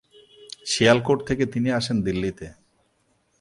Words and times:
শিয়ালকোট 0.65 1.19
থেকে 1.27 1.43
তিনি 1.45 1.69
আসেন 1.71 1.97
দিল্লিতে। 2.01 2.47